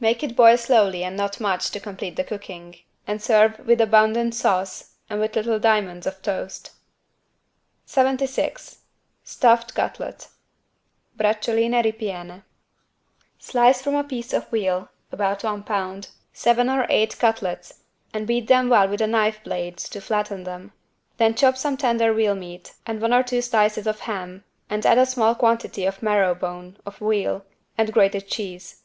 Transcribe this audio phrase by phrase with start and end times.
[0.00, 2.76] Make it boil slowly and not much to complete the cooking
[3.06, 6.70] and serve with abundant sauce and with little diamonds of toast.
[7.84, 8.78] 76
[9.22, 10.28] STUFFED CUTLET
[11.18, 12.44] (Braciuoline ripiene)
[13.38, 17.80] Slice from a piece of veal (about one pound) seven or eight cutlets
[18.14, 20.72] and beat them well with a knife blade to flatten them.
[21.18, 24.96] Then chop some tender veal meat and one or two slices of ham and add
[24.96, 27.44] a small quantity of marrow bone (of veal)
[27.76, 28.80] and grated cheese.